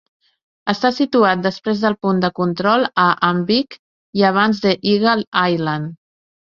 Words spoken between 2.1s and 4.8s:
de control a Anvik i abans